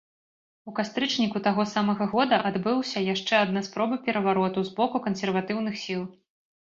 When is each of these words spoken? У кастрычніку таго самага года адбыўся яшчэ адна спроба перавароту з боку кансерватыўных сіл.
У 0.69 0.71
кастрычніку 0.79 1.41
таго 1.47 1.65
самага 1.73 2.07
года 2.15 2.39
адбыўся 2.51 3.05
яшчэ 3.13 3.33
адна 3.45 3.63
спроба 3.71 4.01
перавароту 4.09 4.59
з 4.71 4.75
боку 4.81 4.97
кансерватыўных 5.09 5.75
сіл. 5.85 6.01